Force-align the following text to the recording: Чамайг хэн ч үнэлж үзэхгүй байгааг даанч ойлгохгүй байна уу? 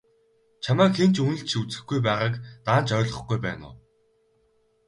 Чамайг 0.63 0.93
хэн 0.97 1.11
ч 1.15 1.17
үнэлж 1.25 1.51
үзэхгүй 1.61 1.99
байгааг 2.03 2.33
даанч 2.65 2.89
ойлгохгүй 2.99 3.37
байна 3.45 3.65
уу? 3.71 3.77